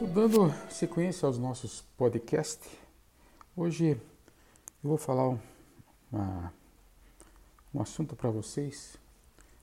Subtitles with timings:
[0.00, 2.70] Dando sequência aos nossos podcasts.
[3.54, 3.90] Hoje
[4.82, 5.38] eu vou falar
[6.10, 6.54] uma,
[7.74, 8.96] um assunto para vocês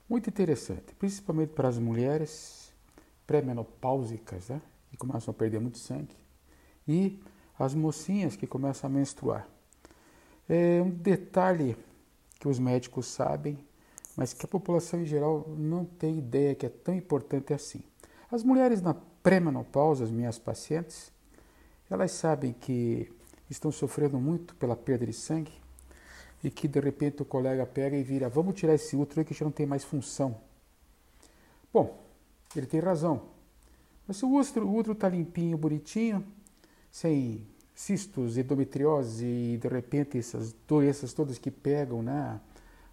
[0.08, 2.72] muito interessante, principalmente para as mulheres
[3.26, 4.62] pré-menopáusicas, né?
[4.92, 6.16] que começam a perder muito sangue,
[6.88, 7.20] e
[7.58, 9.48] as mocinhas que começam a menstruar.
[10.48, 11.76] É um detalhe
[12.40, 13.58] que os médicos sabem,
[14.16, 17.82] mas que a população em geral não tem ideia que é tão importante assim.
[18.32, 18.94] As mulheres na
[19.28, 21.12] pré-menopausa, as minhas pacientes,
[21.90, 23.12] elas sabem que
[23.50, 25.52] estão sofrendo muito pela perda de sangue
[26.42, 29.44] e que de repente o colega pega e vira: vamos tirar esse útero que já
[29.44, 30.38] não tem mais função.
[31.74, 32.02] Bom,
[32.56, 33.24] ele tem razão.
[34.08, 36.26] Mas se o útero está limpinho, bonitinho,
[36.90, 42.40] sem cistos, endometriose e de repente essas doenças todas que pegam né,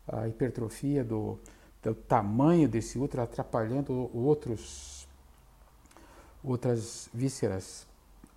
[0.08, 1.38] a hipertrofia do,
[1.80, 5.03] do tamanho desse útero, atrapalhando outros,
[6.44, 7.86] outras vísceras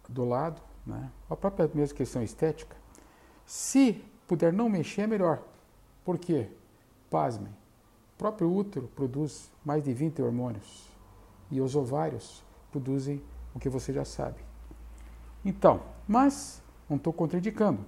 [0.08, 2.76] do lado, né, a própria mesma questão estética.
[3.46, 5.44] Se puder não mexer, é melhor.
[6.06, 6.48] Por quê?
[7.10, 7.52] Pasmem.
[8.16, 10.88] O próprio útero produz mais de 20 hormônios
[11.52, 13.22] e os ovários produzem
[13.54, 14.40] o que você já sabe.
[15.44, 17.86] Então, mas não estou contraindicando.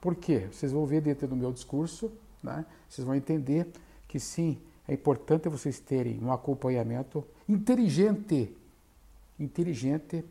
[0.00, 0.48] Por quê?
[0.50, 2.10] Vocês vão ver dentro do meu discurso,
[2.42, 2.64] né?
[2.88, 3.68] vocês vão entender
[4.08, 4.58] que sim,
[4.88, 8.56] é importante vocês terem um acompanhamento inteligente,
[9.40, 10.24] inteligente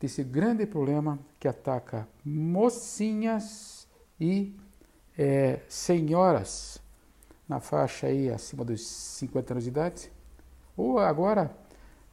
[0.00, 3.86] desse grande problema que ataca mocinhas
[4.20, 4.56] e
[5.16, 6.80] é, senhoras
[7.48, 10.12] na faixa aí acima dos 50 anos de idade,
[10.76, 11.54] ou agora,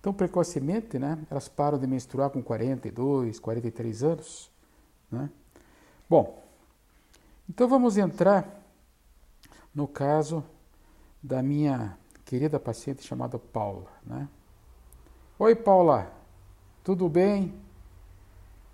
[0.01, 4.51] tão precocemente, né, elas param de menstruar com 42, 43 anos.
[5.09, 5.29] Né?
[6.09, 6.43] Bom,
[7.49, 8.61] então vamos entrar
[9.73, 10.43] no caso
[11.23, 13.91] da minha querida paciente chamada Paula.
[14.05, 14.27] Né?
[15.39, 16.11] Oi, Paula,
[16.83, 17.53] tudo bem?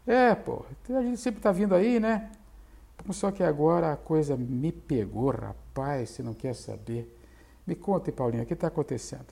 [0.05, 2.31] É, pô, a gente sempre está vindo aí, né?
[3.11, 7.13] Só que agora a coisa me pegou, rapaz, você não quer saber.
[7.65, 9.27] Me conta, Paulinho, o que está acontecendo?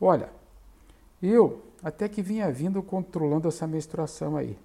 [0.00, 0.30] Olha,
[1.22, 4.58] eu até que vinha vindo controlando essa menstruação aí.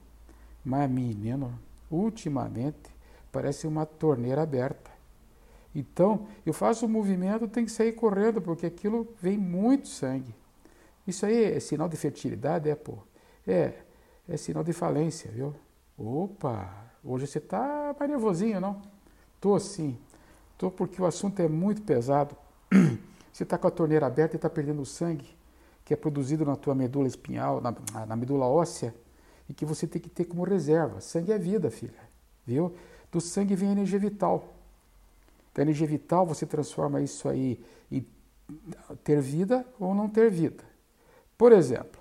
[0.64, 1.58] Mas, menino,
[1.90, 2.92] ultimamente
[3.32, 4.92] parece uma torneira aberta.
[5.76, 10.34] Então, eu faço um movimento, tem que sair correndo, porque aquilo vem muito sangue.
[11.08, 12.98] Isso aí é sinal de fertilidade, é, pô?
[13.48, 13.74] É,
[14.28, 15.54] é sinal de falência, viu?
[15.98, 18.82] Opa, Hoje você está mais nervosinho, não?
[19.36, 19.98] Estou sim.
[20.54, 22.36] Estou porque o assunto é muito pesado.
[23.34, 25.36] Você está com a torneira aberta e está perdendo sangue
[25.84, 28.94] que é produzido na tua medula espinhal, na, na, medula óssea,
[29.50, 31.02] e que você tem que ter como reserva.
[31.02, 32.00] Sangue é vida, filha.
[32.46, 32.74] Viu?
[33.12, 34.54] Do sangue vem a energia vital.
[35.54, 37.60] Da energia vital você transforma isso aí
[37.92, 38.06] em
[39.04, 40.64] ter vida ou não ter vida.
[41.38, 42.00] Por exemplo,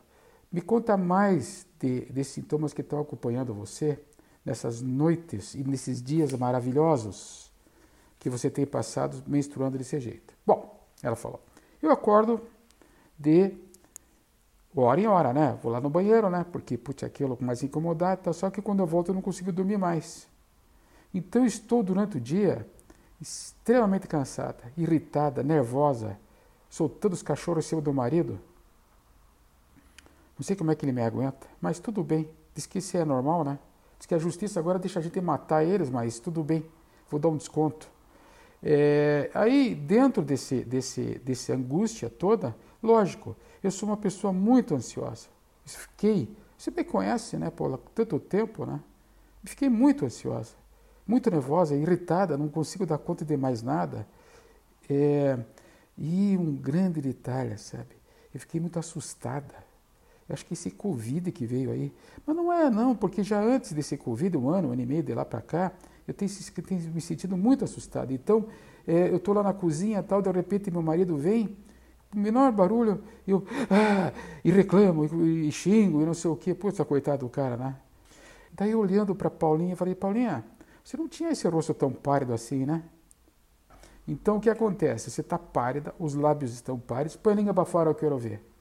[0.52, 3.98] me conta mais de, de sintomas que estão acompanhando você
[4.44, 7.50] nessas noites e nesses dias maravilhosos
[8.18, 10.34] que você tem passado menstruando desse jeito?
[10.46, 11.40] Bom, ela falou,
[11.80, 12.40] eu acordo
[13.18, 13.54] de
[14.76, 15.58] hora em hora, né?
[15.62, 16.44] Vou lá no banheiro, né?
[16.50, 18.32] Porque, putz, aquilo mais incomodado, tá?
[18.32, 20.28] só que quando eu volto eu não consigo dormir mais.
[21.14, 22.66] Então estou durante o dia
[23.20, 26.18] extremamente cansada, irritada, nervosa,
[26.68, 28.40] soltando os cachorros em cima do marido.
[30.38, 32.28] Não sei como é que ele me aguenta, mas tudo bem.
[32.54, 33.58] Diz que isso é normal, né?
[33.98, 36.64] Diz que a justiça agora deixa a gente matar eles, mas tudo bem,
[37.08, 37.88] vou dar um desconto.
[38.62, 45.28] É, aí, dentro desse, desse, desse angústia toda, lógico, eu sou uma pessoa muito ansiosa.
[45.64, 48.80] Fiquei, você me conhece, né, por tanto tempo, né?
[49.44, 50.54] Fiquei muito ansiosa,
[51.06, 54.06] muito nervosa, irritada, não consigo dar conta de mais nada.
[54.88, 55.38] É,
[55.96, 57.96] e um grande detalhe, sabe?
[58.32, 59.71] Eu fiquei muito assustada
[60.34, 61.92] acho que esse Covid que veio aí.
[62.26, 65.02] Mas não é, não, porque já antes desse Covid, um ano, um ano e meio
[65.02, 65.72] de lá para cá,
[66.06, 66.30] eu tenho,
[66.66, 68.12] tenho, me sentido muito assustado.
[68.12, 68.46] Então,
[68.86, 71.56] é, eu estou lá na cozinha tal, de repente meu marido vem,
[72.14, 74.12] o menor barulho, eu ah,
[74.44, 76.54] e reclamo, e, e, xingo, e não sei o quê.
[76.54, 77.76] Putz, coitado do cara, né?
[78.52, 80.44] Daí, olhando para Paulinha, falei, Paulinha,
[80.84, 82.82] você não tinha esse rosto tão pálido assim, né?
[84.06, 85.10] Então, o que acontece?
[85.10, 88.51] Você está pálida, os lábios estão pálidos, põe a língua para fora, eu quero ver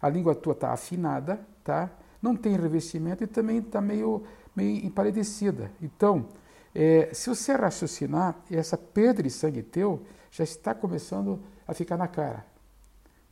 [0.00, 1.90] a língua tua está afinada, tá?
[2.22, 4.24] não tem revestimento e também está meio,
[4.54, 5.70] meio emparedecida.
[5.80, 6.26] Então,
[6.74, 12.06] é, se você raciocinar, essa perda de sangue teu já está começando a ficar na
[12.06, 12.44] cara.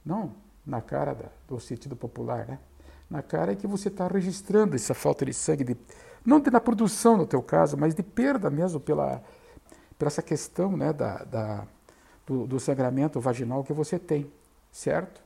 [0.04, 0.32] Não
[0.64, 2.58] na cara da, do sentido popular, né?
[3.08, 5.76] Na cara é que você está registrando essa falta de sangue, de,
[6.24, 9.22] não de, na produção no teu caso, mas de perda mesmo pela,
[9.98, 11.66] pela essa questão né, da, da
[12.26, 14.30] do, do sangramento vaginal que você tem,
[14.70, 15.22] certo?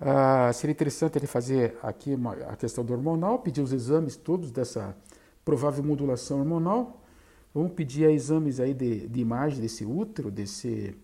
[0.00, 4.50] Ah, seria interessante ele fazer aqui uma, a questão do hormonal, pedir os exames todos
[4.50, 4.96] dessa
[5.44, 7.00] provável modulação hormonal.
[7.54, 10.96] Vamos pedir exames aí de, de imagem desse útero, desse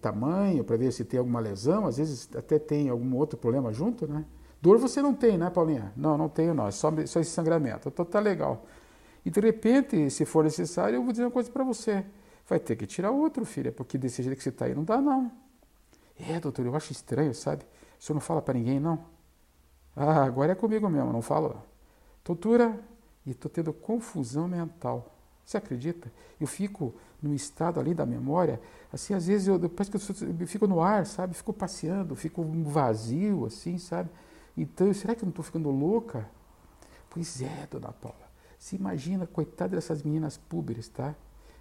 [0.00, 1.86] tamanho, para ver se tem alguma lesão.
[1.86, 4.24] Às vezes até tem algum outro problema junto, né?
[4.62, 5.92] Dor você não tem, né, Paulinha?
[5.96, 6.66] Não, não tenho, não.
[6.68, 7.88] É só, só esse sangramento.
[7.88, 8.64] Então tá legal.
[9.24, 12.04] E de repente, se for necessário, eu vou dizer uma coisa para você.
[12.48, 15.00] Vai ter que tirar outro, filha, porque desse jeito que você está aí não dá,
[15.00, 15.30] não.
[16.18, 17.64] É, doutor, eu acho estranho, sabe?
[17.98, 19.04] O senhor não fala para ninguém, não?
[19.94, 21.62] Ah, agora é comigo mesmo, não falo.
[22.24, 22.78] Doutora,
[23.24, 25.14] e estou tendo confusão mental.
[25.44, 26.12] Você acredita?
[26.40, 28.60] Eu fico num estado ali da memória,
[28.92, 31.34] assim, às vezes eu, parece que eu, eu fico no ar, sabe?
[31.34, 34.10] Fico passeando, fico vazio, assim, sabe?
[34.56, 36.28] Então, será que eu não estou ficando louca?
[37.08, 38.26] Pois é, dona Paula.
[38.58, 41.14] Se imagina, coitada dessas meninas púberes, tá?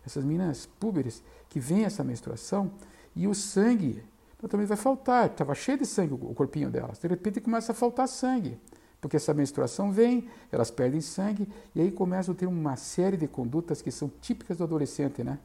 [0.06, 2.72] Essas meninas púberes que vêm essa menstruação
[3.16, 4.04] e o sangue
[4.50, 5.28] também vai faltar.
[5.28, 7.00] Estava cheio de sangue o corpinho delas.
[7.00, 8.60] De repente começa a faltar sangue.
[9.00, 13.28] Porque essa menstruação vem, elas perdem sangue e aí começam a ter uma série de
[13.28, 15.38] condutas que são típicas do adolescente, né?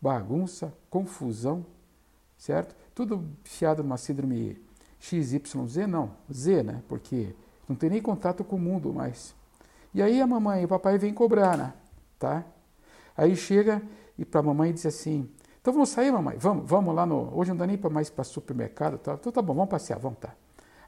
[0.00, 1.64] Bagunça, confusão,
[2.36, 2.74] certo?
[2.94, 4.60] Tudo fiado numa síndrome
[5.00, 6.82] XYZ, não, Z, né?
[6.88, 7.34] Porque
[7.68, 9.34] não tem nem contato com o mundo mais.
[9.94, 11.72] E aí a mamãe e o papai vêm cobrar, né?
[12.18, 12.44] Tá?
[13.16, 13.82] Aí chega
[14.18, 15.28] e para a mamãe diz assim:
[15.68, 16.34] Então vamos sair, mamãe?
[16.38, 17.30] Vamos, vamos lá no.
[17.38, 18.96] Hoje não dá nem para mais para supermercado.
[18.96, 19.12] Tá?
[19.12, 20.34] Então tá bom, vamos passear, vamos tá.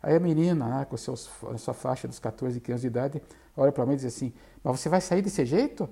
[0.02, 3.22] Aí a menina, né, com seus, a sua faixa dos 14 anos de idade,
[3.54, 4.32] olha para mãe e diz assim:
[4.64, 5.86] Mas você vai sair desse jeito?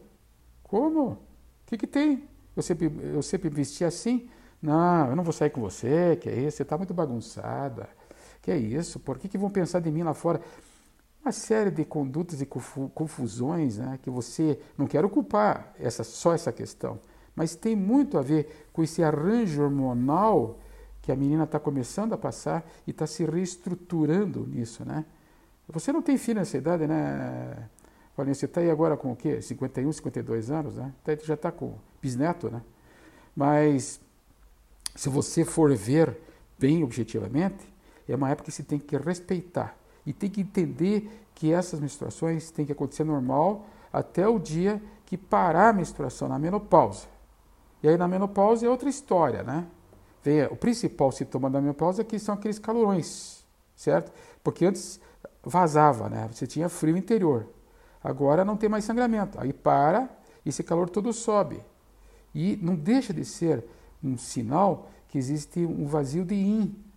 [0.63, 1.03] Como?
[1.11, 1.19] O
[1.67, 2.27] que, que tem?
[2.57, 4.27] Eu sempre, eu sempre vesti assim?
[4.63, 7.91] Não, eu não vou sair com você, que é isso, você está muito bagunçada.
[8.41, 8.99] Que é isso?
[8.99, 10.41] Por que, que vão pensar de mim lá fora?
[11.21, 16.51] Uma série de condutas e confusões né, que você não quero culpar essa, só essa
[16.51, 16.99] questão,
[17.39, 20.59] mas tem muito a ver com esse arranjo hormonal
[21.01, 25.05] que a menina está começando a passar e está se reestruturando nisso, né?
[25.69, 27.69] Você não tem filho nessa idade, né?
[28.17, 29.41] Paulinho, você está aí agora com o quê?
[29.41, 30.93] 51, 52 anos, né?
[31.05, 32.61] Tá já está com bisneto, né?
[33.37, 34.01] Mas
[34.97, 36.19] se você for ver
[36.59, 37.73] bem objetivamente,
[38.09, 42.51] é uma época que se tem que respeitar e tem que entender que essas menstruações
[42.51, 47.18] têm que acontecer normal até o dia que parar a menstruação, na menopausa.
[47.83, 49.67] E aí na menopausa é outra história, né?
[50.51, 53.45] O principal sintoma da menopausa é que são aqueles calorões,
[53.75, 54.13] certo?
[54.43, 55.01] Porque antes
[55.43, 56.29] vazava, né?
[56.31, 57.47] Você tinha frio interior.
[58.03, 59.41] Agora não tem mais sangramento.
[59.41, 60.09] Aí para
[60.45, 61.63] e esse calor todo sobe.
[62.35, 63.65] E não deixa de ser
[64.05, 66.89] um sinal que existe um vazio de yin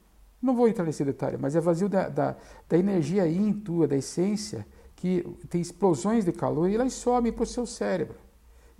[0.42, 2.36] não vou entrar nesse detalhe, mas é vazio da, da,
[2.68, 7.44] da energia in tua, da essência, que tem explosões de calor e elas sobem para
[7.44, 8.18] o seu cérebro.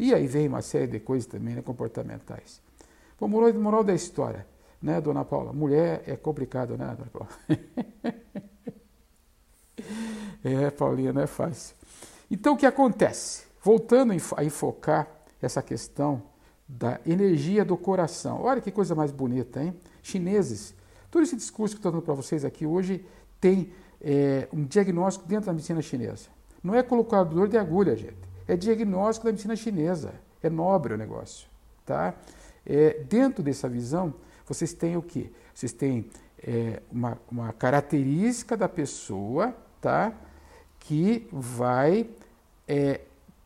[0.02, 2.60] E aí vem uma série de coisas também né, comportamentais.
[3.20, 4.48] Bom, moral, moral da história,
[4.82, 5.54] né, dona Paula?
[5.54, 7.30] Mulher é complicado, né, dona Paula?
[10.44, 11.76] é, Paulinha, não é fácil.
[12.32, 13.44] Então, o que acontece?
[13.64, 15.08] Voltando a enfocar
[15.40, 16.24] essa questão
[16.68, 18.42] da energia do coração.
[18.42, 19.76] Olha que coisa mais bonita, hein?
[20.02, 20.74] Chineses
[21.12, 23.06] Todo esse discurso que estou dando para vocês aqui hoje
[23.40, 23.72] tem
[24.02, 26.30] é, um diagnóstico dentro da medicina chinesa.
[26.64, 28.31] Não é colocador de agulha, gente.
[28.48, 30.14] É diagnóstico da medicina chinesa.
[30.42, 31.48] É nobre o negócio.
[31.86, 32.14] Tá?
[32.66, 34.14] É, dentro dessa visão,
[34.46, 35.32] vocês têm o quê?
[35.54, 36.10] Vocês têm
[36.42, 40.14] é, uma, uma característica da pessoa tá?
[40.80, 42.10] que vai
[42.68, 43.02] é,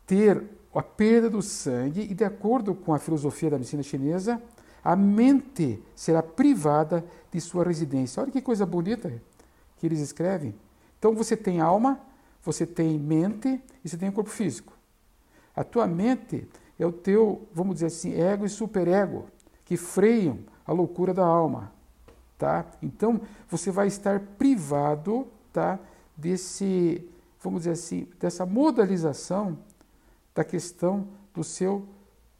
[0.06, 0.42] ter
[0.74, 4.40] a perda do sangue e, de acordo com a filosofia da medicina chinesa,
[4.84, 8.22] a mente será privada de sua residência.
[8.22, 9.12] Olha que coisa bonita
[9.78, 10.54] que eles escrevem.
[10.98, 11.98] Então você tem alma,
[12.42, 14.72] você tem mente e você tem corpo físico.
[15.56, 16.46] A tua mente
[16.78, 19.26] é o teu, vamos dizer assim, ego e superego,
[19.64, 21.72] que freiam a loucura da alma.
[22.38, 22.66] Tá?
[22.82, 25.78] Então você vai estar privado tá,
[26.14, 27.02] desse,
[27.40, 29.58] vamos dizer assim, dessa modalização
[30.34, 31.86] da questão do seu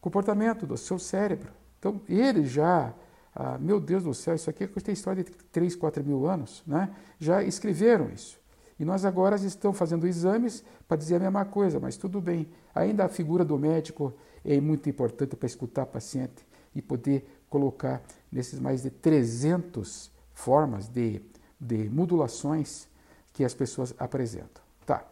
[0.00, 1.50] comportamento, do seu cérebro.
[1.78, 2.92] Então, eles já,
[3.34, 6.94] ah, meu Deus do céu, isso aqui tem história de 3, 4 mil anos, né?
[7.18, 8.38] já escreveram isso.
[8.78, 12.46] E nós agora estamos fazendo exames para dizer a mesma coisa, mas tudo bem.
[12.74, 14.12] Ainda a figura do médico
[14.44, 20.88] é muito importante para escutar o paciente e poder colocar nesses mais de 300 formas
[20.88, 21.22] de,
[21.58, 22.86] de modulações
[23.32, 24.62] que as pessoas apresentam.
[24.84, 25.04] Tá,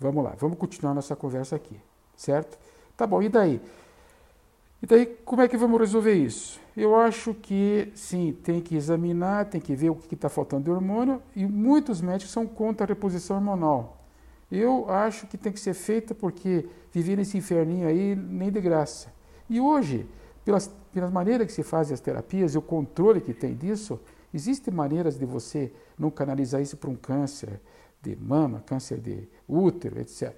[0.00, 1.80] vamos lá, vamos continuar nossa conversa aqui,
[2.16, 2.58] certo?
[2.96, 3.60] Tá bom, e daí?
[4.82, 6.60] E daí, como é que vamos resolver isso?
[6.76, 10.70] Eu acho que, sim, tem que examinar, tem que ver o que está faltando de
[10.70, 14.04] hormônio, e muitos médicos são contra a reposição hormonal.
[14.52, 19.12] Eu acho que tem que ser feita porque viver nesse inferninho aí nem de graça.
[19.48, 20.06] E hoje,
[20.44, 23.98] pelas, pelas maneiras que se fazem as terapias e o controle que tem disso,
[24.36, 27.58] Existem maneiras de você não canalizar isso para um câncer
[28.02, 30.34] de mama, câncer de útero, etc.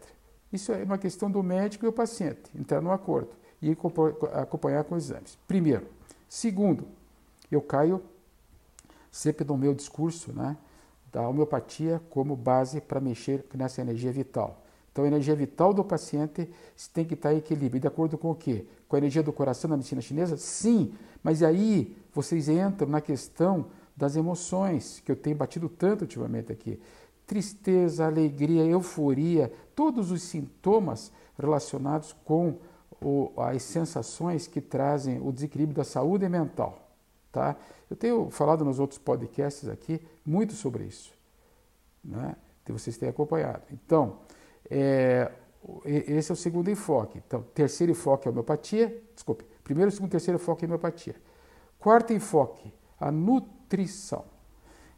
[0.53, 3.77] Isso é uma questão do médico e o paciente, entrar no acordo e
[4.35, 5.39] acompanhar com exames.
[5.47, 5.87] Primeiro.
[6.29, 6.87] Segundo,
[7.51, 8.03] eu caio
[9.11, 10.57] sempre no meu discurso né,
[11.13, 14.63] da homeopatia como base para mexer nessa energia vital.
[14.93, 16.51] Então, a energia vital do paciente
[16.93, 17.81] tem que estar em equilíbrio.
[17.81, 18.67] De acordo com o quê?
[18.89, 20.37] Com a energia do coração da medicina chinesa?
[20.37, 26.53] Sim, mas aí vocês entram na questão das emoções, que eu tenho batido tanto ultimamente
[26.53, 26.81] aqui.
[27.27, 32.57] Tristeza, alegria, euforia, todos os sintomas relacionados com
[33.01, 36.89] o, as sensações que trazem o desequilíbrio da saúde mental.
[37.31, 37.57] Tá?
[37.91, 41.13] Eu tenho falado nos outros podcasts aqui muito sobre isso,
[42.05, 42.35] né?
[42.65, 43.63] que vocês têm acompanhado.
[43.73, 44.19] Então,
[44.71, 45.31] é,
[45.85, 47.19] esse é o segundo enfoque.
[47.27, 49.03] Então, terceiro enfoque é a homeopatia.
[49.15, 49.45] Desculpe.
[49.63, 51.17] Primeiro, segundo, terceiro enfoque é a homeopatia.
[51.79, 54.25] Quarto enfoque, a nutrição.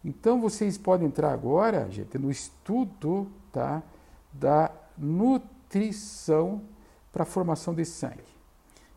[0.05, 3.83] Então, vocês podem entrar agora, gente, no estudo tá,
[4.33, 6.63] da nutrição
[7.13, 8.25] para a formação de sangue.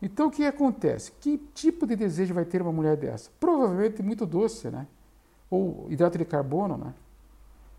[0.00, 1.12] Então, o que acontece?
[1.20, 3.30] Que tipo de desejo vai ter uma mulher dessa?
[3.40, 4.86] Provavelmente muito doce, né?
[5.50, 6.94] Ou hidrato de carbono, né?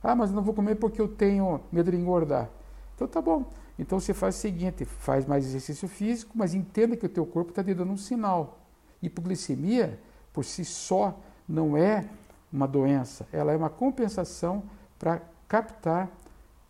[0.02, 2.50] Ah, mas não vou comer porque eu tenho medo de engordar.
[2.96, 3.46] Então tá bom.
[3.78, 7.50] Então você faz o seguinte, faz mais exercício físico, mas entenda que o teu corpo
[7.50, 8.60] está te dando um sinal.
[9.02, 10.00] Hipoglicemia,
[10.32, 12.08] por si só, não é
[12.52, 14.64] uma doença, ela é uma compensação
[14.98, 16.10] para captar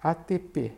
[0.01, 0.73] ATP.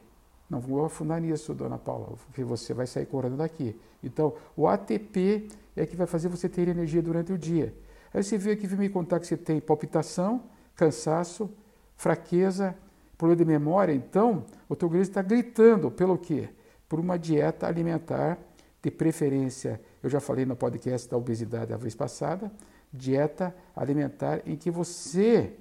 [0.50, 3.76] Não vou afundar nisso, dona Paula, porque você vai sair correndo daqui.
[4.02, 7.74] Então, o ATP é que vai fazer você ter energia durante o dia.
[8.14, 10.44] Aí você veio aqui me contar que você tem palpitação,
[10.76, 11.50] cansaço,
[11.98, 12.76] fraqueza,
[13.18, 16.50] problema de memória, então o teu organismo está gritando pelo quê?
[16.88, 18.38] Por uma dieta alimentar
[18.82, 22.52] de preferência, eu já falei no podcast da obesidade a vez passada,
[22.94, 25.54] dieta alimentar em que você,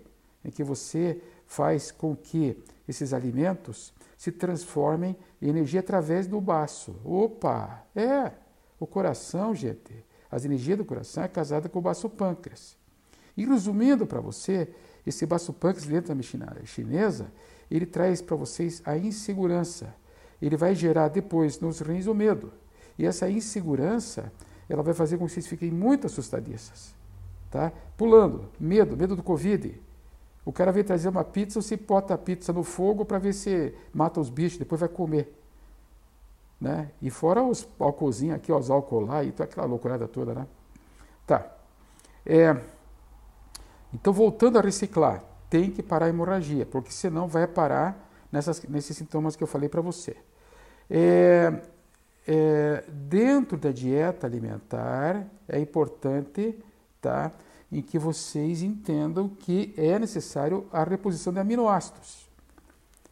[0.44, 6.96] em que você faz com que esses alimentos se transformem em energia através do baço.
[7.04, 8.32] Opa, é,
[8.80, 12.76] o coração, gente, as energias do coração é casada com o baço pâncreas.
[13.36, 14.68] E resumindo para você,
[15.06, 17.30] esse baço pâncreas dentro da medicina chinesa,
[17.70, 19.94] ele traz para vocês a insegurança.
[20.40, 22.52] Ele vai gerar depois nos rins o medo.
[22.98, 24.32] E essa insegurança,
[24.68, 26.94] ela vai fazer com que vocês fiquem muito assustadiças.
[27.50, 27.72] Tá?
[27.96, 29.80] Pulando, medo, medo do Covid.
[30.46, 33.74] O cara vem trazer uma pizza, você bota a pizza no fogo para ver se
[33.92, 35.36] mata os bichos, depois vai comer.
[36.60, 36.92] Né?
[37.02, 40.46] E fora os álcoolzinhos aqui, os álcool lá e aquela loucurada toda, né?
[41.26, 41.44] Tá.
[42.24, 42.56] É,
[43.92, 48.96] então, voltando a reciclar, tem que parar a hemorragia, porque senão vai parar nessas, nesses
[48.96, 50.16] sintomas que eu falei para você.
[50.88, 51.60] É,
[52.26, 56.56] é, dentro da dieta alimentar, é importante
[57.00, 57.32] tá,
[57.70, 62.28] em que vocês entendam que é necessário a reposição de aminoácidos.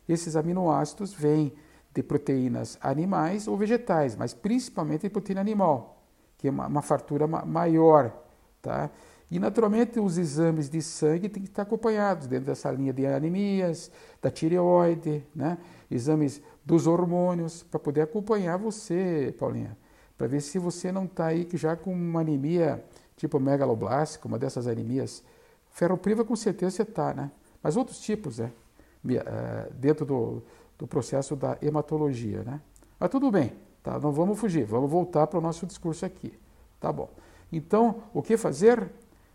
[0.09, 1.53] Esses aminoácidos vêm
[1.95, 6.03] de proteínas animais ou vegetais, mas principalmente de proteína animal,
[6.37, 8.13] que é uma, uma fartura ma maior.
[8.61, 8.91] Tá?
[9.31, 13.91] E, naturalmente, os exames de sangue têm que estar acompanhados dentro dessa linha de anemias,
[14.21, 15.59] da tireoide, né?
[15.91, 19.77] exames dos hormônios, para poder acompanhar você, Paulinha,
[20.17, 22.85] para ver se você não está aí já com uma anemia
[23.17, 25.23] tipo megaloblástica, uma dessas anemias.
[25.71, 27.31] Ferropriva, com certeza você está, né?
[27.63, 28.53] Mas outros tipos, né?
[29.75, 30.43] dentro do,
[30.79, 32.61] do processo da hematologia, né?
[32.99, 33.53] Mas tudo bem,
[33.83, 33.99] tá?
[33.99, 36.33] Não vamos fugir, vamos voltar para o nosso discurso aqui,
[36.81, 37.11] tá bom?
[37.53, 38.91] Então, o que fazer?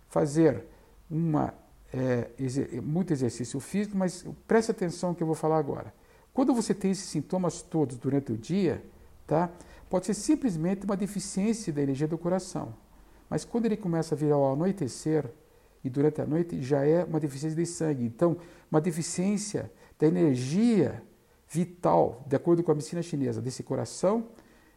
[0.10, 0.66] fazer
[1.10, 1.54] uma,
[1.94, 2.30] é,
[2.84, 5.94] muito exercício físico, mas preste atenção no que eu vou falar agora.
[6.34, 8.84] Quando você tem esses sintomas todos durante o dia,
[9.26, 9.50] tá?
[9.90, 12.74] pode ser simplesmente uma deficiência da energia do coração.
[13.30, 15.26] Mas quando ele começa a vir ao anoitecer
[15.84, 18.04] e durante a noite, já é uma deficiência de sangue.
[18.06, 18.38] Então,
[18.70, 21.02] uma deficiência da energia
[21.48, 24.26] vital, de acordo com a medicina chinesa, desse coração,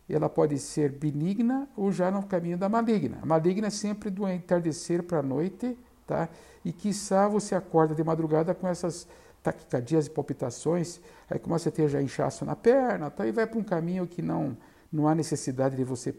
[0.08, 3.18] ela pode ser benigna ou já no caminho da maligna.
[3.22, 6.28] A maligna é sempre do entardecer para a noite, tá?
[6.64, 9.06] E quiçá você acorda de madrugada com essas
[9.42, 13.26] taquicardias e palpitações, aí começa a ter já inchaço na perna, tá?
[13.26, 14.56] e vai para um caminho que não,
[14.92, 16.14] não há necessidade de você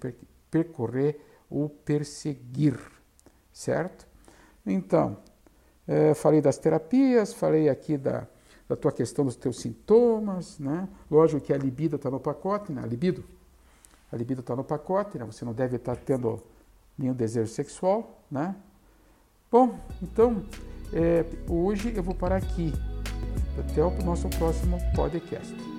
[0.52, 1.20] percorrer
[1.54, 2.80] ou perseguir,
[3.52, 4.08] certo?
[4.66, 5.18] Então,
[5.88, 8.28] é, falei das terapias, falei aqui da,
[8.68, 10.88] da tua questão dos teus sintomas, né?
[11.12, 12.82] Lógico que a libido está no pacote, né?
[12.84, 13.24] A libido
[14.12, 15.26] a libido está no pacote, né?
[15.26, 16.40] você não deve estar tendo
[16.96, 18.56] nenhum desejo sexual, né?
[19.52, 20.46] Bom, então
[20.94, 22.72] é, hoje eu vou parar aqui.
[23.58, 25.73] Até o nosso próximo podcast.